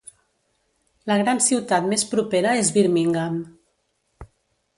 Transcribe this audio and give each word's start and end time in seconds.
La 1.11 1.17
gran 1.21 1.41
ciutat 1.47 1.85
més 1.91 2.07
propera 2.15 2.55
és 2.63 2.73
Birmingham. 2.79 3.39